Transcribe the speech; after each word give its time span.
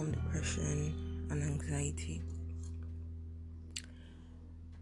overcome 0.00 0.12
depression 0.12 1.26
and 1.30 1.42
anxiety. 1.42 2.22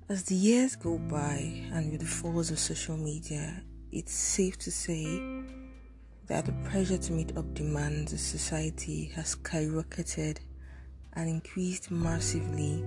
As 0.08 0.24
the 0.24 0.34
years 0.34 0.76
go 0.76 0.98
by 0.98 1.64
and 1.72 1.90
with 1.90 2.00
the 2.00 2.06
falls 2.06 2.50
of 2.50 2.58
social 2.58 2.96
media, 2.96 3.62
it's 3.92 4.12
safe 4.12 4.58
to 4.58 4.70
say 4.70 5.20
that 6.26 6.46
the 6.46 6.52
pressure 6.70 6.98
to 6.98 7.12
meet 7.12 7.36
up 7.36 7.52
demands 7.54 8.12
of 8.12 8.20
society 8.20 9.10
has 9.14 9.36
skyrocketed 9.36 10.38
and 11.14 11.28
increased 11.28 11.90
massively 11.90 12.84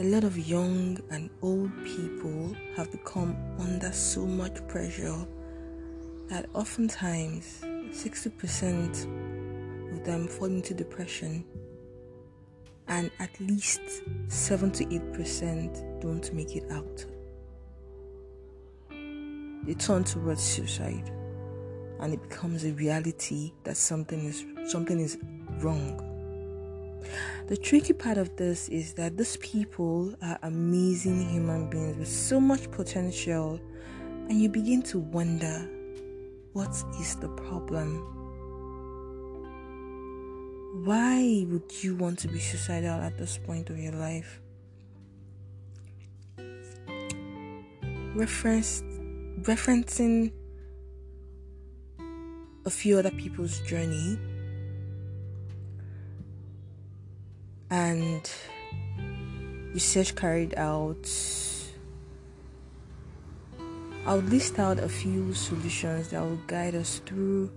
a 0.00 0.02
lot 0.02 0.24
of 0.24 0.36
young 0.36 0.98
and 1.12 1.30
old 1.40 1.70
people 1.84 2.52
have 2.76 2.90
become 2.90 3.36
under 3.60 3.92
so 3.92 4.26
much 4.26 4.66
pressure 4.66 5.24
that 6.28 6.46
oftentimes 6.52 7.60
60% 7.62 9.23
them 10.04 10.28
fall 10.28 10.46
into 10.46 10.74
depression 10.74 11.44
and 12.88 13.10
at 13.18 13.30
least 13.40 13.80
7 14.28 14.70
to 14.72 14.84
8% 14.84 16.00
don't 16.00 16.32
make 16.34 16.54
it 16.56 16.70
out. 16.70 17.04
They 19.66 19.74
turn 19.74 20.04
towards 20.04 20.42
suicide 20.42 21.10
and 22.00 22.12
it 22.12 22.22
becomes 22.22 22.64
a 22.64 22.72
reality 22.72 23.52
that 23.64 23.76
something 23.76 24.24
is 24.24 24.44
something 24.70 25.00
is 25.00 25.18
wrong 25.60 26.14
the 27.46 27.56
tricky 27.58 27.92
part 27.92 28.16
of 28.16 28.34
this 28.36 28.70
is 28.70 28.94
that 28.94 29.18
these 29.18 29.36
people 29.36 30.14
are 30.22 30.38
amazing 30.42 31.28
human 31.28 31.68
beings 31.68 31.96
with 31.98 32.08
so 32.08 32.40
much 32.40 32.70
potential, 32.70 33.60
and 34.28 34.40
you 34.40 34.48
begin 34.48 34.80
to 34.84 34.98
wonder 34.98 35.68
what 36.54 36.70
is 36.98 37.16
the 37.16 37.28
problem? 37.28 38.33
Why 40.82 41.46
would 41.48 41.84
you 41.84 41.94
want 41.94 42.18
to 42.20 42.28
be 42.28 42.40
suicidal 42.40 43.00
at 43.00 43.16
this 43.16 43.38
point 43.38 43.70
of 43.70 43.78
your 43.78 43.92
life? 43.92 44.40
Reference, 48.16 48.82
referencing 49.42 50.32
a 52.66 52.70
few 52.70 52.98
other 52.98 53.12
people's 53.12 53.60
journey 53.60 54.18
and 57.70 58.28
research 59.72 60.16
carried 60.16 60.56
out, 60.56 61.08
I'll 64.06 64.16
list 64.18 64.58
out 64.58 64.80
a 64.80 64.88
few 64.88 65.34
solutions 65.34 66.08
that 66.08 66.20
will 66.20 66.40
guide 66.48 66.74
us 66.74 67.00
through 67.06 67.52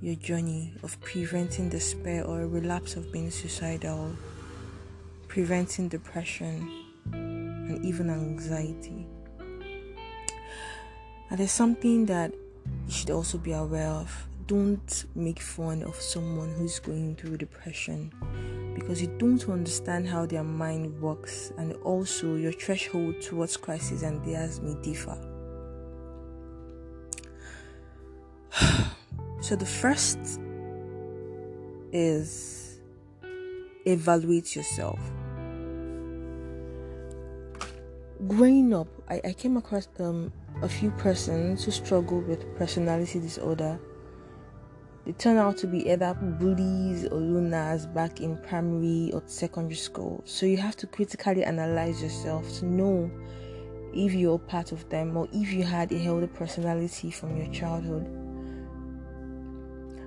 your 0.00 0.14
journey 0.14 0.72
of 0.82 1.00
preventing 1.00 1.68
despair 1.68 2.24
or 2.24 2.42
a 2.42 2.46
relapse 2.46 2.94
of 2.94 3.10
being 3.10 3.30
suicidal, 3.30 4.14
preventing 5.26 5.88
depression, 5.88 6.70
and 7.12 7.84
even 7.84 8.08
anxiety. 8.08 9.06
And 11.30 11.38
there's 11.38 11.50
something 11.50 12.06
that 12.06 12.32
you 12.86 12.92
should 12.92 13.10
also 13.10 13.38
be 13.38 13.52
aware 13.52 13.88
of. 13.88 14.28
Don't 14.46 15.04
make 15.14 15.40
fun 15.40 15.82
of 15.82 15.96
someone 15.96 16.54
who's 16.54 16.78
going 16.78 17.16
through 17.16 17.36
depression 17.36 18.10
because 18.74 19.02
you 19.02 19.08
don't 19.18 19.46
understand 19.48 20.08
how 20.08 20.24
their 20.24 20.44
mind 20.44 20.98
works, 21.02 21.52
and 21.58 21.74
also 21.82 22.36
your 22.36 22.52
threshold 22.52 23.20
towards 23.20 23.56
crisis 23.56 24.02
and 24.02 24.24
theirs 24.24 24.60
may 24.60 24.74
differ. 24.80 25.18
so, 29.48 29.56
the 29.56 29.64
first 29.64 30.18
is 31.90 32.80
evaluate 33.86 34.54
yourself. 34.54 35.00
Growing 38.26 38.74
up, 38.74 38.88
I, 39.08 39.22
I 39.24 39.32
came 39.32 39.56
across 39.56 39.88
um, 40.00 40.30
a 40.60 40.68
few 40.68 40.90
persons 40.90 41.64
who 41.64 41.70
struggle 41.70 42.20
with 42.20 42.44
personality 42.58 43.20
disorder 43.20 43.80
they 45.06 45.12
turn 45.12 45.38
out 45.38 45.56
to 45.56 45.66
be 45.66 45.90
either 45.90 46.12
bullies 46.12 47.06
or 47.06 47.18
loners 47.18 47.90
back 47.94 48.20
in 48.20 48.36
primary 48.42 49.10
or 49.14 49.22
secondary 49.24 49.76
school. 49.76 50.22
So 50.26 50.44
you 50.44 50.58
have 50.58 50.76
to 50.76 50.86
critically 50.86 51.44
analyze 51.44 52.02
yourself 52.02 52.46
to 52.58 52.66
know 52.66 53.10
if 53.94 54.12
you're 54.12 54.38
part 54.38 54.72
of 54.72 54.86
them 54.90 55.16
or 55.16 55.26
if 55.32 55.50
you 55.50 55.62
had 55.62 55.90
a 55.92 55.98
healthy 55.98 56.26
personality 56.26 57.10
from 57.10 57.38
your 57.38 57.50
childhood. 57.50 58.17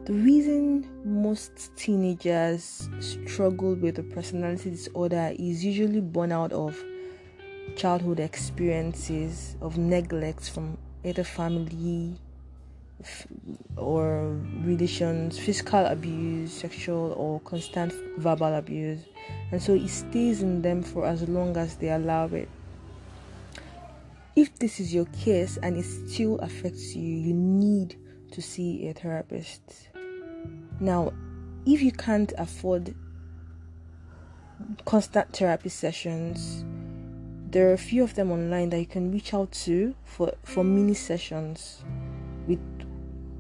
The 0.06 0.14
reason 0.14 0.90
most 1.06 1.76
teenagers 1.76 2.90
struggle 3.00 3.76
with 3.76 4.00
a 4.00 4.04
personality 4.04 4.72
disorder 4.72 5.32
is 5.38 5.64
usually 5.64 6.02
born 6.02 6.32
out 6.32 6.52
of 6.52 6.76
childhood 7.76 8.20
experiences 8.20 9.56
of 9.62 9.78
neglect 9.78 10.50
from 10.50 10.80
either 11.04 11.24
family, 11.24 12.16
or 13.78 14.38
relations, 14.64 15.38
physical 15.38 15.86
abuse, 15.86 16.52
sexual 16.52 17.14
or 17.14 17.40
constant 17.42 17.94
verbal 18.18 18.56
abuse, 18.56 19.02
and 19.52 19.62
so 19.62 19.74
it 19.74 19.88
stays 19.88 20.42
in 20.42 20.64
them 20.64 20.82
for 20.82 21.06
as 21.06 21.28
long 21.30 21.56
as 21.58 21.76
they 21.76 21.90
allow 21.90 22.26
it. 22.26 22.50
If 24.36 24.58
this 24.58 24.80
is 24.80 24.94
your 24.94 25.06
case 25.06 25.58
and 25.58 25.78
it 25.78 25.86
still 25.86 26.40
affects 26.40 26.96
you, 26.96 27.18
you 27.18 27.34
need 27.34 27.98
to 28.32 28.42
see 28.42 28.88
a 28.88 28.94
therapist. 28.94 29.90
Now, 30.82 31.14
if 31.68 31.84
you 31.84 31.92
can't 31.92 32.34
afford 32.40 32.96
constant 34.84 35.32
therapy 35.32 35.70
sessions, 35.70 36.66
there 37.52 37.70
are 37.70 37.74
a 37.74 37.78
few 37.78 38.04
of 38.04 38.16
them 38.16 38.32
online 38.32 38.72
that 38.72 38.80
you 38.80 38.88
can 38.88 39.12
reach 39.12 39.32
out 39.32 39.52
to 39.52 39.94
for, 40.06 40.34
for 40.44 40.64
mini 40.64 40.96
sessions 40.96 41.84
with 42.48 42.60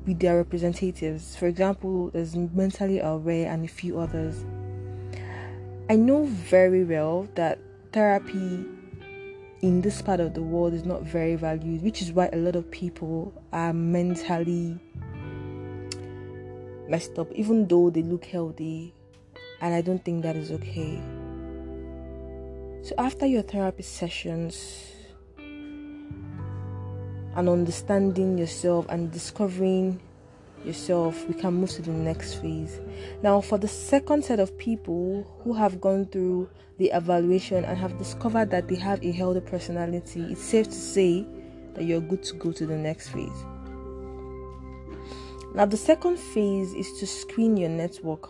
with 0.06 0.19
their 0.19 0.38
representatives. 0.38 1.35
For 1.35 1.47
example, 1.47 2.12
there's 2.12 2.35
mentally 2.35 3.00
aware 3.00 3.51
and 3.51 3.66
a 3.66 3.68
few 3.68 4.00
others. 4.00 4.46
I 5.90 5.96
know 5.96 6.25
very 6.25 6.84
well 6.84 7.28
that 7.34 7.57
therapy 7.91 8.66
in 9.62 9.81
this 9.81 10.00
part 10.01 10.19
of 10.19 10.35
the 10.35 10.44
world 10.44 10.75
is 10.75 10.85
not 10.85 11.01
very 11.01 11.35
valued, 11.35 11.81
which 11.81 12.03
is 12.03 12.12
why 12.12 12.30
a 12.34 12.38
lot 12.38 12.56
of 12.56 12.69
people 12.69 13.34
are 13.51 13.74
mentally 13.74 14.80
messed 16.91 17.18
up, 17.18 17.31
even 17.31 17.68
though 17.68 17.90
they 17.90 18.03
look 18.03 18.25
healthy. 18.25 18.94
And 19.62 19.74
I 19.74 19.81
don't 19.81 20.03
think 20.03 20.24
that 20.24 20.35
is 20.35 20.52
okay. 20.52 21.02
So, 22.84 22.94
after 22.97 23.25
your 23.25 23.44
therapy 23.44 23.84
sessions, 23.84 24.91
and 27.35 27.47
understanding 27.47 28.38
yourself 28.38 28.85
and 28.90 29.12
discovering 29.12 30.00
yourself, 30.66 31.28
we 31.28 31.34
can 31.34 31.53
move 31.53 31.69
to 31.72 31.81
the 31.81 31.91
next 31.91 32.35
phase. 32.35 32.80
Now, 33.24 33.41
for 33.41 33.57
the 33.57 33.68
second 33.68 34.25
set 34.25 34.40
of 34.40 34.57
people 34.57 35.25
who 35.44 35.53
have 35.53 35.80
gone 35.80 36.06
through 36.07 36.50
the 36.78 36.92
evaluation 36.92 37.63
and 37.63 37.77
have 37.77 37.98
discovered 37.98 38.50
that 38.51 38.68
they 38.68 38.75
have 38.75 39.04
a 39.04 39.12
healthy 39.12 39.39
personality, 39.39 40.24
it's 40.31 40.42
safe 40.42 40.68
to 40.68 40.75
say 40.75 41.25
that 41.75 41.86
you're 41.86 42.01
good 42.01 42.24
to 42.24 42.36
go 42.36 42.51
to 42.51 42.66
the 42.66 42.77
next 42.77 43.10
phase. 43.10 43.45
Now, 45.53 45.65
the 45.65 45.77
second 45.77 46.18
phase 46.18 46.74
is 46.74 47.00
to 47.00 47.07
screen 47.07 47.57
your 47.57 47.69
network. 47.69 48.30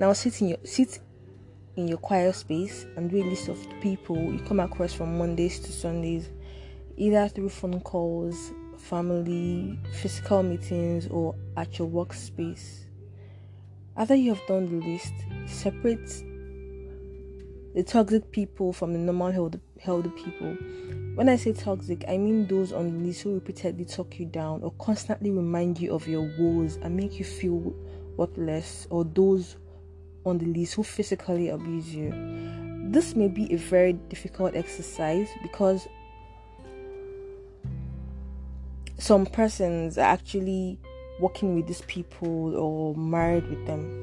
Now, 0.00 0.12
sit 0.12 0.40
in 0.40 0.48
your 0.48 0.58
sit 0.64 0.98
in 1.76 1.88
your 1.88 1.98
quiet 1.98 2.34
space 2.34 2.86
and 2.96 3.10
do 3.10 3.22
a 3.22 3.24
list 3.24 3.48
of 3.48 3.58
people 3.82 4.16
you 4.16 4.38
come 4.40 4.60
across 4.60 4.94
from 4.94 5.18
Mondays 5.18 5.60
to 5.60 5.72
Sundays 5.72 6.30
either 6.96 7.28
through 7.28 7.50
phone 7.50 7.80
calls, 7.80 8.52
family, 8.78 9.78
physical 9.92 10.42
meetings, 10.42 11.06
or 11.08 11.34
at 11.56 11.78
your 11.78 11.88
workspace. 11.88 12.84
After 13.96 14.14
you 14.14 14.34
have 14.34 14.46
done 14.46 14.66
the 14.66 14.86
list, 14.86 15.12
separate 15.46 16.08
the 17.74 17.82
toxic 17.82 18.30
people 18.30 18.72
from 18.72 18.92
the 18.92 18.98
normal 18.98 19.32
healthy, 19.32 19.60
healthy 19.78 20.10
people. 20.10 20.56
When 21.16 21.30
I 21.30 21.36
say 21.36 21.54
toxic, 21.54 22.04
I 22.08 22.18
mean 22.18 22.46
those 22.46 22.74
on 22.74 22.92
the 22.92 23.06
list 23.06 23.22
who 23.22 23.32
repeatedly 23.32 23.86
talk 23.86 24.20
you 24.20 24.26
down 24.26 24.62
or 24.62 24.70
constantly 24.72 25.30
remind 25.30 25.80
you 25.80 25.94
of 25.94 26.06
your 26.06 26.30
woes 26.38 26.76
and 26.82 26.94
make 26.94 27.18
you 27.18 27.24
feel 27.24 27.74
worthless, 28.18 28.86
or 28.90 29.02
those 29.02 29.56
on 30.26 30.36
the 30.36 30.44
list 30.44 30.74
who 30.74 30.82
physically 30.82 31.48
abuse 31.48 31.94
you. 31.94 32.12
This 32.90 33.16
may 33.16 33.28
be 33.28 33.50
a 33.50 33.56
very 33.56 33.94
difficult 33.94 34.54
exercise 34.54 35.30
because 35.40 35.88
some 38.98 39.24
persons 39.24 39.96
are 39.96 40.02
actually 40.02 40.78
working 41.18 41.54
with 41.54 41.66
these 41.66 41.80
people 41.86 42.54
or 42.58 42.94
married 42.94 43.48
with 43.48 43.64
them. 43.66 44.02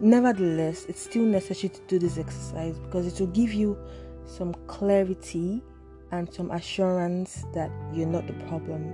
Nevertheless, 0.00 0.86
it's 0.88 1.00
still 1.00 1.22
necessary 1.22 1.68
to 1.68 1.80
do 1.86 2.00
this 2.00 2.18
exercise 2.18 2.76
because 2.80 3.06
it 3.06 3.20
will 3.20 3.28
give 3.28 3.52
you 3.52 3.78
some 4.26 4.54
clarity 4.66 5.62
and 6.10 6.32
some 6.32 6.50
assurance 6.50 7.44
that 7.54 7.70
you're 7.92 8.06
not 8.06 8.26
the 8.26 8.34
problem. 8.46 8.92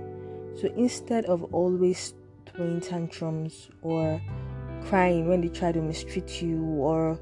So 0.59 0.67
instead 0.75 1.25
of 1.25 1.43
always 1.53 2.13
throwing 2.45 2.81
tantrums 2.81 3.69
or 3.81 4.21
crying 4.85 5.27
when 5.27 5.41
they 5.41 5.49
try 5.49 5.71
to 5.71 5.81
mistreat 5.81 6.41
you 6.41 6.63
or 6.63 7.19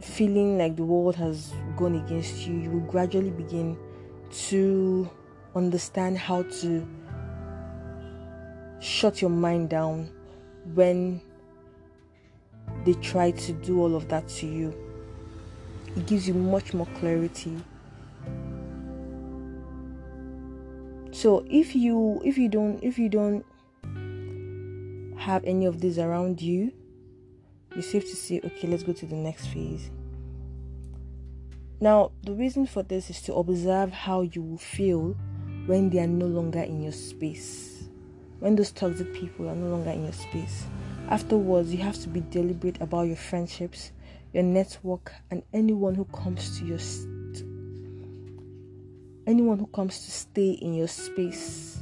feeling 0.00 0.58
like 0.58 0.76
the 0.76 0.84
world 0.84 1.16
has 1.16 1.52
gone 1.76 1.94
against 1.94 2.46
you, 2.46 2.54
you 2.54 2.70
will 2.70 2.90
gradually 2.90 3.30
begin 3.30 3.76
to 4.48 5.08
understand 5.54 6.18
how 6.18 6.42
to 6.42 6.86
shut 8.80 9.20
your 9.20 9.30
mind 9.30 9.70
down 9.70 10.10
when 10.74 11.20
they 12.84 12.94
try 12.94 13.30
to 13.30 13.52
do 13.52 13.80
all 13.80 13.94
of 13.94 14.08
that 14.08 14.28
to 14.28 14.46
you. 14.46 14.83
It 15.96 16.06
gives 16.06 16.26
you 16.26 16.34
much 16.34 16.74
more 16.74 16.88
clarity. 16.98 17.56
So 21.12 21.44
if 21.48 21.76
you 21.76 22.20
if 22.24 22.36
you 22.36 22.48
don't 22.48 22.82
if 22.82 22.98
you 22.98 23.08
don't 23.08 23.44
have 25.16 25.44
any 25.44 25.64
of 25.64 25.80
these 25.80 25.98
around 25.98 26.42
you, 26.42 26.72
you're 27.72 27.82
safe 27.82 28.04
to 28.10 28.16
say, 28.16 28.40
okay, 28.44 28.68
let's 28.68 28.82
go 28.82 28.92
to 28.92 29.06
the 29.06 29.14
next 29.14 29.46
phase. 29.46 29.90
Now, 31.80 32.12
the 32.22 32.32
reason 32.32 32.66
for 32.66 32.82
this 32.82 33.10
is 33.10 33.22
to 33.22 33.34
observe 33.34 33.92
how 33.92 34.22
you 34.22 34.42
will 34.42 34.58
feel 34.58 35.16
when 35.66 35.90
they 35.90 35.98
are 36.00 36.06
no 36.06 36.26
longer 36.26 36.60
in 36.60 36.82
your 36.82 36.92
space. 36.92 37.84
When 38.40 38.54
those 38.56 38.70
toxic 38.70 39.12
people 39.14 39.48
are 39.48 39.54
no 39.54 39.68
longer 39.68 39.90
in 39.90 40.04
your 40.04 40.12
space. 40.12 40.66
Afterwards, 41.08 41.72
you 41.72 41.78
have 41.82 41.98
to 42.02 42.08
be 42.08 42.20
deliberate 42.20 42.80
about 42.80 43.02
your 43.02 43.16
friendships, 43.16 43.92
your 44.34 44.42
network, 44.42 45.12
and 45.30 45.42
anyone 45.52 45.94
who 45.94 46.04
comes 46.06 46.58
to 46.58 46.66
your 46.66 46.78
st- 46.78 47.44
anyone 49.26 49.58
who 49.58 49.66
comes 49.68 50.04
to 50.04 50.10
stay 50.10 50.50
in 50.50 50.74
your 50.74 50.88
space. 50.88 51.78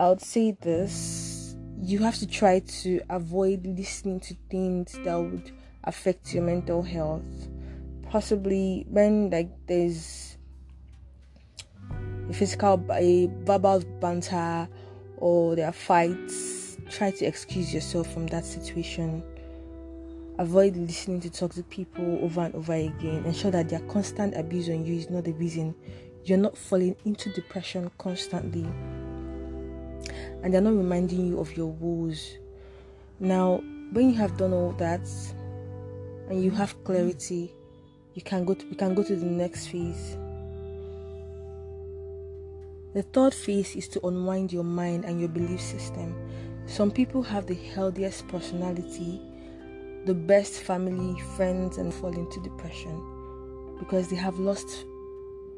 I 0.00 0.08
would 0.08 0.20
say 0.20 0.50
this 0.60 1.36
you 1.78 1.98
have 2.00 2.16
to 2.16 2.26
try 2.26 2.58
to 2.60 3.00
avoid 3.10 3.66
listening 3.66 4.18
to 4.20 4.34
things 4.50 4.98
that 5.04 5.14
would 5.14 5.52
affect 5.84 6.34
your 6.34 6.42
mental 6.42 6.82
health. 6.82 7.22
Possibly 8.10 8.86
when 8.88 9.30
like 9.30 9.50
there's 9.66 10.38
a 12.28 12.32
physical, 12.32 12.84
a 12.92 13.30
verbal 13.44 13.82
banter, 14.00 14.68
or 15.18 15.54
there 15.54 15.68
are 15.68 15.72
fights, 15.72 16.55
try 16.90 17.10
to 17.10 17.24
excuse 17.24 17.72
yourself 17.72 18.12
from 18.12 18.26
that 18.28 18.44
situation. 18.44 19.22
Avoid 20.38 20.76
listening 20.76 21.20
to 21.20 21.30
toxic 21.30 21.68
people 21.70 22.18
over 22.22 22.42
and 22.42 22.54
over 22.54 22.74
again. 22.74 23.24
Ensure 23.24 23.50
that 23.50 23.68
their 23.68 23.80
constant 23.80 24.36
abuse 24.36 24.68
on 24.68 24.84
you 24.84 24.94
is 24.94 25.10
not 25.10 25.24
the 25.24 25.32
reason 25.32 25.74
you're 26.24 26.38
not 26.38 26.58
falling 26.58 26.96
into 27.04 27.32
depression 27.32 27.90
constantly. 27.98 28.66
And 30.42 30.52
they're 30.52 30.60
not 30.60 30.74
reminding 30.74 31.26
you 31.26 31.38
of 31.40 31.56
your 31.56 31.68
woes. 31.68 32.36
Now, 33.20 33.62
when 33.92 34.10
you 34.10 34.16
have 34.16 34.36
done 34.36 34.52
all 34.52 34.72
that 34.72 35.08
and 36.28 36.42
you 36.42 36.50
have 36.50 36.82
clarity, 36.84 37.54
you 38.14 38.22
can 38.22 38.44
go 38.44 38.54
to, 38.54 38.66
you 38.66 38.76
can 38.76 38.94
go 38.94 39.02
to 39.02 39.16
the 39.16 39.24
next 39.24 39.68
phase 39.68 40.16
the 42.96 43.02
third 43.02 43.34
phase 43.34 43.76
is 43.76 43.88
to 43.88 44.06
unwind 44.06 44.50
your 44.50 44.64
mind 44.64 45.04
and 45.04 45.20
your 45.20 45.28
belief 45.28 45.60
system. 45.60 46.16
Some 46.66 46.90
people 46.90 47.22
have 47.22 47.46
the 47.46 47.54
healthiest 47.54 48.26
personality, 48.26 49.20
the 50.04 50.14
best 50.14 50.62
family, 50.62 51.18
friends, 51.36 51.78
and 51.78 51.94
fall 51.94 52.12
into 52.12 52.40
depression 52.42 53.76
because 53.78 54.08
they 54.08 54.16
have 54.16 54.38
lost 54.40 54.84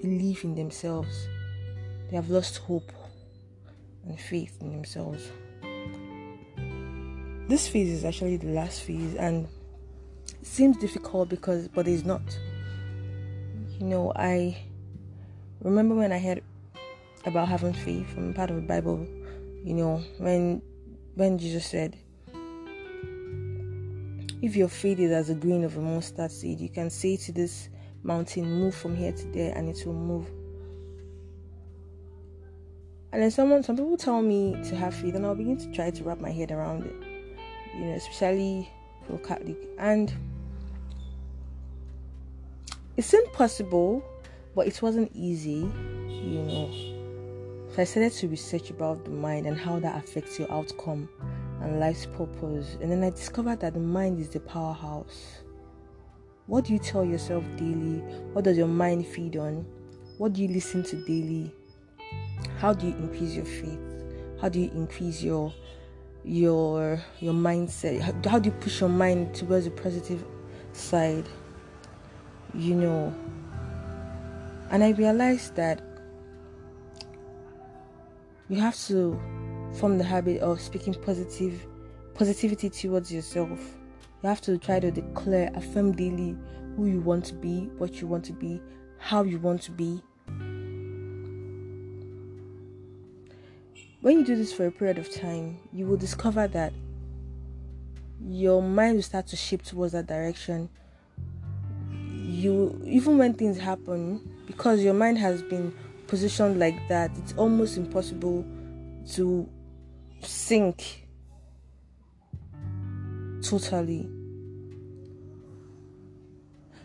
belief 0.02 0.44
in 0.44 0.54
themselves. 0.54 1.26
They 2.10 2.16
have 2.16 2.28
lost 2.28 2.58
hope 2.58 2.92
and 4.04 4.20
faith 4.20 4.58
in 4.60 4.70
themselves. 4.70 5.30
This 7.48 7.66
phase 7.66 7.88
is 7.88 8.04
actually 8.04 8.36
the 8.36 8.48
last 8.48 8.82
phase 8.82 9.14
and 9.14 9.48
it 10.28 10.46
seems 10.46 10.76
difficult 10.76 11.30
because 11.30 11.68
but 11.68 11.88
it's 11.88 12.04
not. 12.04 12.22
You 13.80 13.86
know, 13.86 14.12
I 14.14 14.58
remember 15.62 15.94
when 15.94 16.12
I 16.12 16.18
had 16.18 16.42
about 17.24 17.48
having 17.48 17.72
faith 17.72 18.12
from 18.12 18.34
part 18.34 18.50
of 18.50 18.56
the 18.56 18.62
Bible. 18.62 19.06
You 19.64 19.74
know, 19.74 20.02
when 20.18 20.62
when 21.18 21.36
Jesus 21.36 21.66
said, 21.66 21.96
If 24.40 24.54
your 24.54 24.68
faith 24.68 25.00
is 25.00 25.10
as 25.10 25.30
a 25.30 25.34
grain 25.34 25.64
of 25.64 25.76
a 25.76 25.80
mustard 25.80 26.30
seed, 26.30 26.60
you 26.60 26.68
can 26.68 26.90
say 26.90 27.16
to 27.16 27.32
this 27.32 27.70
mountain, 28.04 28.44
Move 28.44 28.72
from 28.72 28.94
here 28.94 29.10
to 29.10 29.26
there, 29.32 29.52
and 29.56 29.68
it 29.68 29.84
will 29.84 29.94
move. 29.94 30.30
And 33.12 33.20
then 33.20 33.32
someone 33.32 33.64
some 33.64 33.76
people 33.76 33.96
tell 33.96 34.22
me 34.22 34.62
to 34.68 34.76
have 34.76 34.94
faith, 34.94 35.16
and 35.16 35.26
I'll 35.26 35.34
begin 35.34 35.58
to 35.58 35.72
try 35.72 35.90
to 35.90 36.04
wrap 36.04 36.20
my 36.20 36.30
head 36.30 36.52
around 36.52 36.84
it. 36.86 36.94
You 37.76 37.86
know, 37.86 37.94
especially 37.94 38.70
for 39.08 39.18
Catholic. 39.18 39.58
And 39.76 40.12
it 42.96 43.02
seemed 43.02 43.32
possible, 43.32 44.04
but 44.54 44.68
it 44.68 44.80
wasn't 44.80 45.10
easy, 45.14 45.68
you 46.06 46.42
know. 46.42 46.87
So 47.74 47.82
I 47.82 47.84
started 47.84 48.12
to 48.12 48.28
research 48.28 48.70
about 48.70 49.04
the 49.04 49.10
mind 49.10 49.46
and 49.46 49.56
how 49.56 49.78
that 49.80 50.02
affects 50.02 50.38
your 50.38 50.50
outcome 50.50 51.08
and 51.60 51.78
life's 51.78 52.06
purpose. 52.06 52.76
And 52.80 52.90
then 52.90 53.04
I 53.04 53.10
discovered 53.10 53.60
that 53.60 53.74
the 53.74 53.80
mind 53.80 54.20
is 54.20 54.30
the 54.30 54.40
powerhouse. 54.40 55.42
What 56.46 56.64
do 56.64 56.72
you 56.72 56.78
tell 56.78 57.04
yourself 57.04 57.44
daily? 57.56 57.98
What 58.32 58.44
does 58.44 58.56
your 58.56 58.68
mind 58.68 59.06
feed 59.06 59.36
on? 59.36 59.66
What 60.16 60.32
do 60.32 60.42
you 60.42 60.48
listen 60.48 60.82
to 60.84 60.96
daily? 61.04 61.52
How 62.58 62.72
do 62.72 62.86
you 62.86 62.94
increase 62.94 63.34
your 63.34 63.44
faith? 63.44 63.78
How 64.40 64.48
do 64.48 64.60
you 64.60 64.70
increase 64.70 65.22
your 65.22 65.52
your 66.24 67.00
your 67.20 67.34
mindset? 67.34 68.00
How, 68.00 68.30
how 68.30 68.38
do 68.38 68.48
you 68.48 68.56
push 68.56 68.80
your 68.80 68.88
mind 68.88 69.34
towards 69.34 69.66
the 69.66 69.70
positive 69.70 70.24
side? 70.72 71.28
You 72.54 72.74
know. 72.74 73.14
And 74.70 74.82
I 74.82 74.90
realized 74.90 75.54
that 75.56 75.87
you 78.48 78.60
have 78.60 78.76
to 78.86 79.20
form 79.74 79.98
the 79.98 80.04
habit 80.04 80.40
of 80.40 80.60
speaking 80.60 80.94
positive 80.94 81.66
positivity 82.14 82.70
towards 82.70 83.12
yourself. 83.12 83.50
You 84.22 84.28
have 84.28 84.40
to 84.42 84.58
try 84.58 84.80
to 84.80 84.90
declare, 84.90 85.50
affirm 85.54 85.92
daily 85.92 86.36
who 86.76 86.86
you 86.86 87.00
want 87.00 87.24
to 87.26 87.34
be, 87.34 87.70
what 87.78 88.00
you 88.00 88.06
want 88.06 88.24
to 88.24 88.32
be, 88.32 88.60
how 88.98 89.22
you 89.22 89.38
want 89.38 89.62
to 89.62 89.70
be. 89.70 90.02
When 94.00 94.18
you 94.18 94.24
do 94.24 94.36
this 94.36 94.52
for 94.52 94.66
a 94.66 94.70
period 94.70 94.98
of 94.98 95.12
time, 95.12 95.58
you 95.72 95.86
will 95.86 95.96
discover 95.96 96.48
that 96.48 96.72
your 98.20 98.62
mind 98.62 98.96
will 98.96 99.02
start 99.02 99.26
to 99.28 99.36
shift 99.36 99.66
towards 99.66 99.92
that 99.92 100.06
direction. 100.06 100.68
You 101.90 102.80
even 102.84 103.18
when 103.18 103.34
things 103.34 103.58
happen, 103.58 104.20
because 104.46 104.82
your 104.82 104.94
mind 104.94 105.18
has 105.18 105.42
been 105.42 105.74
positioned 106.08 106.58
like 106.58 106.88
that, 106.88 107.10
it's 107.18 107.34
almost 107.34 107.76
impossible 107.76 108.44
to 109.14 109.48
sink 110.22 111.06
totally. 113.42 114.08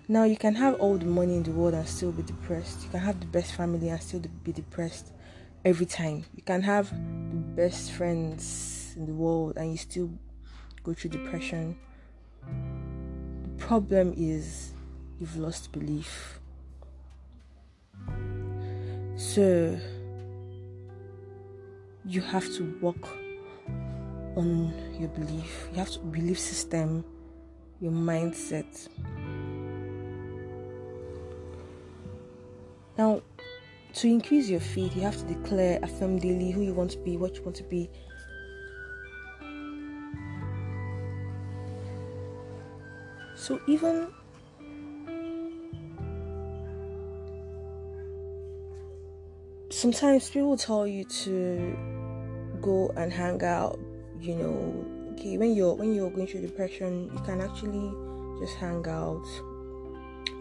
Now, 0.10 0.26
you 0.26 0.36
can 0.36 0.54
have 0.56 0.76
all 0.76 0.98
the 0.98 1.06
money 1.06 1.38
in 1.38 1.44
the 1.44 1.52
world 1.52 1.74
and 1.74 1.88
still 1.88 2.12
be 2.12 2.24
depressed. 2.24 2.84
You 2.84 2.90
can 2.90 3.00
have 3.00 3.20
the 3.20 3.26
best 3.28 3.54
family 3.54 3.90
and 3.90 4.02
still 4.02 4.22
be 4.44 4.52
depressed 4.52 5.14
every 5.64 5.86
time. 5.86 6.26
You 6.36 6.44
can 6.44 6.62
have 6.62 6.90
the 6.90 7.38
best 7.56 7.92
friends 7.94 8.94
in 8.98 9.06
the 9.06 9.14
world 9.14 9.58
and 9.58 9.72
you 9.72 9.78
still 9.78 10.12
go 10.84 10.94
through 10.94 11.12
depression. 11.12 11.78
The 12.46 13.66
problem 13.66 14.14
is 14.18 14.74
you've 15.20 15.38
lost 15.38 15.72
belief. 15.72 16.40
So 19.16 19.78
you 22.06 22.22
have 22.22 22.46
to 22.56 22.78
work 22.82 23.08
on 24.36 24.74
your 25.00 25.10
belief. 25.10 25.70
You 25.72 25.78
have 25.78 25.92
to 25.92 26.00
belief 26.00 26.40
system, 26.40 27.06
your 27.80 27.92
mindset. 27.92 28.90
Now, 32.98 33.22
to 33.94 34.08
increase 34.08 34.50
your 34.50 34.60
faith, 34.60 34.96
you 34.96 35.02
have 35.04 35.18
to 35.18 35.26
declare, 35.26 35.80
affirm 35.84 36.20
daily 36.20 36.52
who 36.52 36.62
you 36.62 36.74
want 36.74 36.92
to 36.92 36.98
be, 37.00 37.18
what 37.18 37.36
you 37.36 37.44
want 37.44 37.56
to 37.58 37.64
be. 37.64 37.90
So 43.36 43.60
even 43.68 44.08
sometimes 49.84 50.30
people 50.30 50.56
tell 50.56 50.88
you 50.88 51.04
to 51.04 51.76
go 52.62 52.90
and 52.96 53.12
hang 53.12 53.44
out. 53.44 53.78
You 54.18 54.36
know, 54.36 54.86
okay, 55.12 55.38
when 55.38 55.54
you're 55.56 55.74
when 55.74 55.94
you're 55.94 56.10
going 56.10 56.26
through 56.26 56.40
depression, 56.40 57.12
you 57.14 57.20
can 57.26 57.42
actually 57.42 57.92
just 58.40 58.56
hang 58.56 58.88
out 58.88 59.28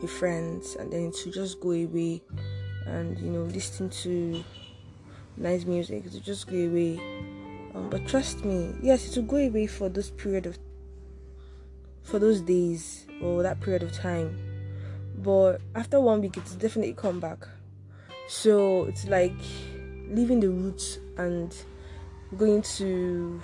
with 0.00 0.12
friends 0.12 0.76
and 0.76 0.92
then 0.92 1.10
to 1.10 1.32
just 1.32 1.58
go 1.60 1.72
away 1.72 2.22
and 2.86 3.18
you 3.18 3.30
know 3.30 3.42
listen 3.42 3.90
to 3.90 4.44
nice 5.36 5.64
music 5.64 6.08
to 6.12 6.20
just 6.20 6.46
go 6.46 6.56
away. 6.56 7.00
Um, 7.74 7.90
but 7.90 8.06
trust 8.06 8.44
me, 8.44 8.72
yes, 8.80 9.08
it 9.08 9.16
will 9.16 9.26
go 9.26 9.38
away 9.38 9.66
for 9.66 9.88
this 9.88 10.10
period 10.10 10.46
of 10.46 10.56
for 12.04 12.20
those 12.20 12.40
days 12.42 13.08
or 13.20 13.42
that 13.42 13.60
period 13.60 13.82
of 13.82 13.92
time. 13.92 14.38
But 15.18 15.60
after 15.74 16.00
one 16.00 16.20
week, 16.20 16.36
it's 16.36 16.54
definitely 16.54 16.94
come 16.94 17.18
back. 17.18 17.48
So 18.32 18.86
it's 18.86 19.06
like 19.06 19.36
leaving 20.08 20.40
the 20.40 20.48
roots 20.48 20.98
and 21.18 21.54
going 22.38 22.62
to, 22.62 23.42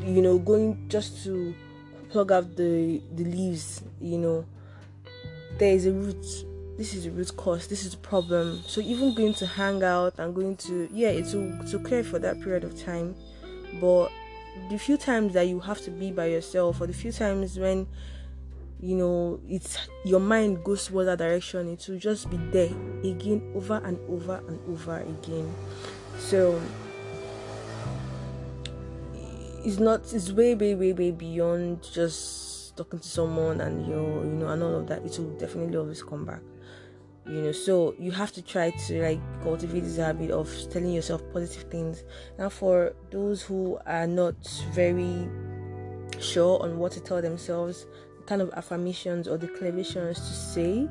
you 0.00 0.22
know, 0.22 0.38
going 0.38 0.88
just 0.88 1.22
to 1.24 1.54
plug 2.08 2.32
up 2.32 2.56
the 2.56 3.02
the 3.14 3.24
leaves. 3.24 3.82
You 4.00 4.16
know, 4.16 4.44
there 5.58 5.74
is 5.74 5.84
a 5.84 5.92
root. 5.92 6.24
This 6.78 6.94
is 6.94 7.04
the 7.04 7.10
root 7.10 7.36
cause. 7.36 7.66
This 7.66 7.84
is 7.84 7.90
the 7.90 7.98
problem. 7.98 8.62
So 8.66 8.80
even 8.80 9.12
going 9.12 9.34
to 9.34 9.46
hang 9.46 9.84
out 9.84 10.18
and 10.18 10.34
going 10.34 10.56
to 10.56 10.88
yeah, 10.90 11.10
it's 11.10 11.34
it's 11.34 11.74
okay 11.74 12.02
for 12.02 12.18
that 12.18 12.40
period 12.40 12.64
of 12.64 12.82
time, 12.82 13.14
but 13.78 14.08
the 14.70 14.78
few 14.78 14.96
times 14.96 15.34
that 15.34 15.48
you 15.48 15.60
have 15.60 15.82
to 15.82 15.90
be 15.90 16.10
by 16.10 16.26
yourself 16.26 16.80
or 16.80 16.86
the 16.86 16.94
few 16.94 17.12
times 17.12 17.58
when 17.58 17.86
you 18.82 18.96
know 18.96 19.40
it's 19.48 19.88
your 20.04 20.20
mind 20.20 20.64
goes 20.64 20.86
towards 20.86 21.06
that 21.06 21.18
direction 21.18 21.68
it 21.68 21.84
will 21.88 21.98
just 21.98 22.30
be 22.30 22.38
there 22.50 22.70
again 23.04 23.42
over 23.54 23.76
and 23.84 23.98
over 24.08 24.42
and 24.48 24.58
over 24.68 24.98
again. 24.98 25.54
So 26.18 26.60
it's 29.64 29.78
not 29.78 30.12
it's 30.12 30.32
way 30.32 30.54
way 30.54 30.74
way 30.74 30.92
way 30.92 31.10
beyond 31.10 31.82
just 31.92 32.76
talking 32.76 32.98
to 32.98 33.08
someone 33.08 33.60
and 33.60 33.86
you 33.86 33.94
know 33.94 34.22
you 34.22 34.30
know 34.30 34.48
and 34.48 34.62
all 34.62 34.76
of 34.76 34.86
that. 34.88 35.04
It 35.04 35.18
will 35.18 35.36
definitely 35.38 35.76
always 35.76 36.02
come 36.02 36.24
back 36.24 36.40
you 37.26 37.42
know. 37.42 37.52
So 37.52 37.94
you 37.98 38.10
have 38.12 38.32
to 38.32 38.42
try 38.42 38.70
to 38.70 39.02
like 39.02 39.20
cultivate 39.42 39.80
this 39.80 39.96
habit 39.96 40.30
of 40.30 40.50
telling 40.70 40.92
yourself 40.92 41.22
positive 41.32 41.70
things. 41.70 42.02
Now 42.38 42.48
for 42.48 42.94
those 43.10 43.42
who 43.42 43.78
are 43.86 44.06
not 44.06 44.34
very 44.72 45.28
sure 46.18 46.62
on 46.62 46.78
what 46.78 46.92
to 46.92 47.00
tell 47.00 47.22
themselves 47.22 47.86
kind 48.26 48.42
of 48.42 48.50
affirmations 48.54 49.28
or 49.28 49.38
declarations 49.38 50.18
to 50.18 50.34
say 50.34 50.88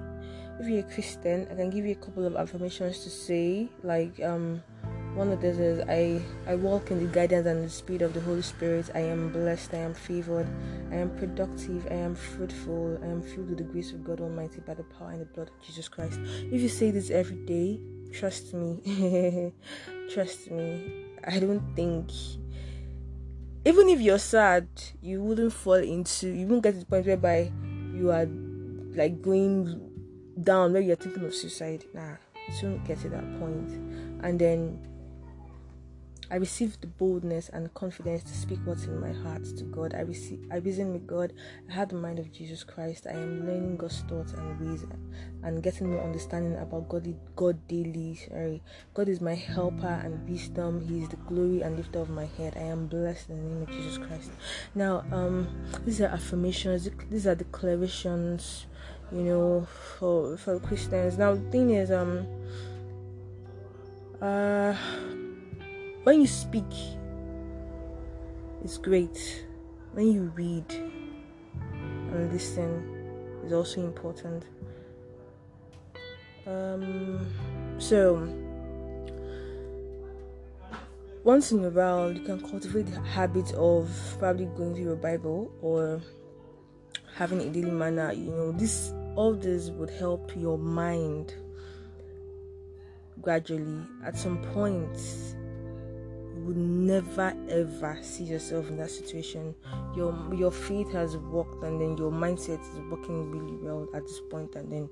if 0.60 0.68
you're 0.68 0.80
a 0.80 0.94
christian 0.94 1.48
i 1.52 1.56
can 1.56 1.70
give 1.70 1.86
you 1.86 1.92
a 1.92 2.04
couple 2.06 2.26
of 2.26 2.36
affirmations 2.36 3.00
to 3.00 3.10
say 3.10 3.70
like 3.84 4.20
um 4.22 4.62
one 5.16 5.32
of 5.32 5.42
these 5.42 5.60
is 5.60 5.82
I, 5.90 6.22
I 6.48 6.56
walk 6.56 6.92
in 6.92 7.00
the 7.00 7.12
guidance 7.12 7.48
and 7.48 7.66
the 7.66 7.70
speed 7.70 8.02
of 8.04 8.14
the 8.14 8.22
Holy 8.22 8.44
Spirit. 8.44 8.92
I 8.94 9.00
am 9.00 9.32
blessed. 9.32 9.74
I 9.74 9.78
am 9.78 9.94
favored. 9.94 10.48
I 10.92 10.96
am 10.96 11.10
productive. 11.18 11.88
I 11.90 11.96
am 11.96 12.16
fruitful. 12.16 13.00
I 13.02 13.08
am 13.08 13.22
filled 13.22 13.50
with 13.50 13.58
the 13.58 13.64
grace 13.64 13.92
of 13.92 14.04
God 14.04 14.22
Almighty 14.22 14.62
by 14.62 14.76
the 14.76 14.84
power 14.84 15.12
and 15.12 15.22
the 15.22 15.26
blood 15.26 15.50
of 15.50 15.66
Jesus 15.66 15.90
Christ. 15.90 16.20
If 16.24 16.62
you 16.62 16.70
say 16.70 16.92
this 16.92 17.10
every 17.10 17.38
day, 17.38 17.82
trust 18.14 18.54
me. 18.54 19.52
trust 20.14 20.52
me. 20.52 21.06
I 21.28 21.40
don't 21.40 21.64
think 21.76 22.12
even 23.66 23.90
if 23.90 24.00
you're 24.00 24.20
sad, 24.20 24.68
you 25.02 25.22
wouldn't 25.22 25.54
fall 25.54 25.74
into 25.74 26.28
you 26.28 26.46
wouldn't 26.46 26.64
get 26.64 26.74
to 26.74 26.80
the 26.80 26.86
point 26.86 27.06
whereby 27.06 27.52
you 27.94 28.12
are 28.12 28.28
like 28.96 29.22
going 29.22 29.90
down 30.42 30.74
where 30.74 30.82
you're 30.82 30.96
thinking 30.96 31.26
of 31.26 31.34
suicide. 31.34 31.86
Nah, 31.94 32.16
you 32.62 32.70
won't 32.70 32.86
get 32.86 33.00
to 33.02 33.10
that 33.10 33.40
point. 33.40 33.70
And 34.24 34.40
then 34.40 34.80
I 36.32 36.36
received 36.36 36.82
the 36.82 36.88
boldness 36.88 37.50
and 37.50 37.74
confidence 37.74 38.22
to 38.24 38.38
speak 38.38 38.60
what's 38.64 38.86
in 38.86 39.00
my 39.00 39.12
heart 39.12 39.46
to 39.58 39.64
God. 39.64 39.96
I 39.96 40.02
receive, 40.02 40.40
I 40.52 40.58
reason 40.58 40.94
with 40.94 41.08
God. 41.08 41.34
I 41.68 41.74
have 41.74 41.90
the 41.90 41.96
mind 41.96 42.20
of 42.20 42.32
Jesus 42.32 42.64
Christ. 42.64 43.08
I 43.08 43.14
am 43.14 43.48
learning 43.48 43.78
God's 43.78 44.02
thoughts 44.02 44.34
and 44.34 44.60
ways 44.60 44.86
and 45.42 45.64
getting 45.64 45.92
more 45.92 46.04
understanding 46.04 46.56
about 46.60 46.88
God, 46.88 47.16
God 47.36 47.68
daily. 47.68 48.16
Sorry, 48.30 48.62
God 48.94 49.10
is 49.10 49.22
my 49.22 49.34
helper 49.34 50.02
and 50.04 50.30
wisdom. 50.30 50.82
He 50.88 51.02
is 51.02 51.10
the 51.10 51.16
glory 51.16 51.62
and 51.62 51.78
lifter 51.78 52.00
of 52.00 52.12
my 52.12 52.26
head. 52.38 52.54
I 52.56 52.64
am 52.64 52.86
blessed 52.86 53.30
in 53.30 53.38
the 53.38 53.44
name 53.44 53.62
of 53.64 53.70
Jesus 53.70 53.98
Christ. 53.98 54.30
Now, 54.76 55.04
um, 55.12 55.48
these 55.84 56.00
are 56.00 56.08
affirmations. 56.08 56.88
These 57.10 57.26
are 57.26 57.36
declarations. 57.36 58.68
You 59.12 59.24
know, 59.24 59.68
for 59.98 60.38
for 60.38 60.60
Christians. 60.60 61.18
Now, 61.18 61.34
the 61.34 61.50
thing 61.50 61.72
is, 61.72 61.90
um, 61.90 62.28
uh 64.22 64.76
when 66.10 66.22
you 66.22 66.26
speak, 66.26 66.74
it's 68.64 68.80
great. 68.80 69.46
When 69.94 70.12
you 70.12 70.32
read 70.36 70.66
and 70.72 72.34
listen, 72.34 73.44
is 73.46 73.54
also 73.54 73.82
important. 73.82 74.44
Um, 76.48 77.28
so, 77.78 78.28
once 81.24 81.52
in 81.52 81.64
a 81.64 81.70
while, 81.70 82.12
you 82.12 82.22
can 82.22 82.42
cultivate 82.42 82.88
the 82.88 83.00
habit 83.02 83.54
of 83.54 83.88
probably 84.18 84.46
going 84.46 84.74
through 84.74 84.86
your 84.86 84.96
Bible 84.96 85.52
or 85.62 86.02
having 87.16 87.40
a 87.42 87.52
daily 87.52 87.70
manna. 87.70 88.14
You 88.14 88.32
know, 88.32 88.52
this 88.52 88.94
all 89.16 89.36
this 89.36 89.70
would 89.70 89.92
help 89.92 90.32
your 90.36 90.58
mind 90.58 91.36
gradually. 93.22 93.86
At 94.04 94.18
some 94.18 94.42
point, 94.54 94.98
would 96.50 96.58
never 96.58 97.32
ever 97.48 97.96
see 98.02 98.24
yourself 98.24 98.68
in 98.70 98.78
that 98.78 98.90
situation. 98.90 99.54
Your 99.96 100.16
your 100.34 100.52
faith 100.52 100.92
has 100.94 101.16
worked 101.16 101.64
and 101.64 101.80
then 101.80 101.96
your 101.96 102.12
mindset 102.12 102.60
is 102.60 102.80
working 102.90 103.30
really 103.30 103.56
well 103.58 103.88
at 103.94 104.02
this 104.02 104.20
point. 104.32 104.56
and 104.56 104.72
then 104.72 104.90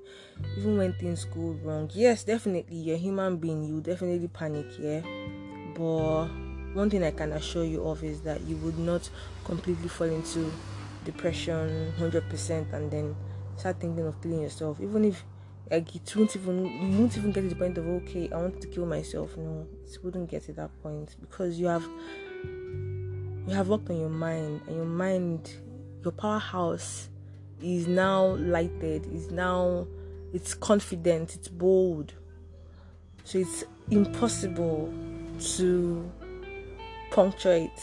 even 0.56 0.78
when 0.78 0.92
things 0.94 1.24
go 1.24 1.58
wrong, 1.64 1.90
yes, 1.92 2.22
definitely 2.22 2.76
you're 2.76 2.94
a 2.94 2.98
human 2.98 3.38
being, 3.38 3.64
you 3.64 3.80
definitely 3.80 4.28
panic, 4.28 4.66
yeah. 4.78 5.00
But 5.74 6.28
one 6.74 6.90
thing 6.90 7.02
I 7.02 7.10
can 7.10 7.32
assure 7.32 7.64
you 7.64 7.84
of 7.88 8.04
is 8.04 8.20
that 8.20 8.40
you 8.42 8.56
would 8.58 8.78
not 8.78 9.10
completely 9.44 9.88
fall 9.88 10.06
into 10.06 10.52
depression 11.04 11.92
100% 11.98 12.72
and 12.72 12.88
then 12.88 13.16
start 13.56 13.80
thinking 13.80 14.06
of 14.06 14.22
killing 14.22 14.42
yourself, 14.42 14.80
even 14.80 15.04
if 15.04 15.24
like 15.70 15.94
it 15.94 16.16
won't 16.16 16.34
even 16.34 16.64
you 16.64 16.98
won't 16.98 17.16
even 17.16 17.32
get 17.32 17.42
to 17.42 17.48
the 17.48 17.54
point 17.54 17.76
of 17.78 17.86
okay, 17.86 18.30
I 18.32 18.36
want 18.36 18.60
to 18.60 18.68
kill 18.68 18.86
myself. 18.86 19.36
No, 19.36 19.66
it 19.84 19.98
wouldn't 20.02 20.30
get 20.30 20.44
to 20.46 20.52
that 20.54 20.70
point 20.82 21.16
because 21.20 21.58
you 21.58 21.66
have 21.66 21.86
you 23.46 23.54
have 23.54 23.68
worked 23.68 23.90
on 23.90 23.98
your 23.98 24.08
mind 24.08 24.62
and 24.66 24.76
your 24.76 24.84
mind, 24.84 25.52
your 26.02 26.12
powerhouse 26.12 27.08
is 27.62 27.86
now 27.86 28.36
lighted. 28.36 29.06
Is 29.12 29.30
now 29.30 29.86
it's 30.32 30.54
confident. 30.54 31.34
It's 31.34 31.48
bold. 31.48 32.14
So 33.24 33.38
it's 33.38 33.64
impossible 33.90 34.92
to 35.56 36.10
puncture 37.10 37.52
it 37.52 37.80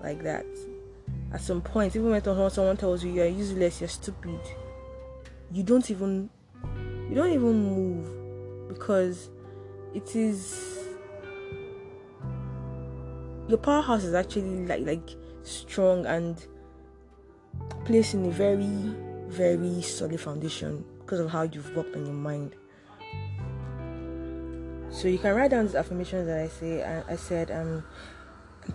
like 0.00 0.22
that. 0.22 0.46
At 1.32 1.42
some 1.42 1.60
point, 1.60 1.94
even 1.94 2.10
when 2.10 2.22
someone 2.50 2.76
tells 2.76 3.04
you 3.04 3.12
you're 3.12 3.26
useless, 3.26 3.80
you're 3.80 3.88
stupid, 3.88 4.40
you 5.52 5.62
don't 5.62 5.90
even 5.90 6.30
you 7.08 7.14
don't 7.14 7.32
even 7.32 7.52
move 7.52 8.68
because 8.68 9.30
it 9.94 10.14
is 10.14 10.78
your 13.48 13.58
powerhouse 13.58 14.04
is 14.04 14.14
actually 14.14 14.66
like 14.66 14.84
like 14.84 15.16
strong 15.42 16.04
and 16.06 16.46
placed 17.84 18.14
in 18.14 18.26
a 18.26 18.30
very 18.30 18.94
very 19.28 19.80
solid 19.82 20.20
foundation 20.20 20.84
because 21.00 21.20
of 21.20 21.30
how 21.30 21.42
you've 21.42 21.74
worked 21.74 21.96
on 21.96 22.04
your 22.04 22.14
mind. 22.14 22.54
So 24.90 25.08
you 25.08 25.18
can 25.18 25.34
write 25.34 25.50
down 25.50 25.66
these 25.66 25.74
affirmations 25.74 26.26
that 26.26 26.38
i 26.38 26.48
say 26.48 26.82
i, 26.82 27.12
I 27.12 27.16
said 27.16 27.50
um 27.50 27.84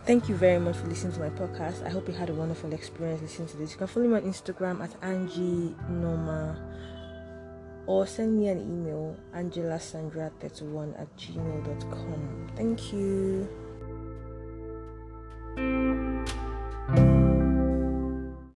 thank 0.06 0.30
you 0.30 0.36
very 0.36 0.60
much 0.60 0.78
for 0.78 0.88
listening 0.88 1.14
to 1.14 1.20
my 1.20 1.30
podcast. 1.30 1.86
I 1.86 1.90
hope 1.90 2.08
you 2.08 2.14
had 2.16 2.30
a 2.30 2.34
wonderful 2.34 2.74
experience 2.74 3.22
listening 3.22 3.48
to 3.50 3.58
this. 3.58 3.72
You 3.74 3.78
can 3.78 3.88
follow 3.88 4.08
me 4.08 4.16
on 4.16 4.22
instagram 4.22 4.82
at 4.82 4.92
angie 5.04 5.76
norma 5.90 6.58
or 7.86 8.08
send 8.08 8.38
me 8.38 8.48
an 8.48 8.60
email 8.60 9.16
angelasandra31 9.36 11.00
at 11.00 11.18
gmail.com. 11.18 12.48
Thank 12.56 12.94
you. 12.94 13.63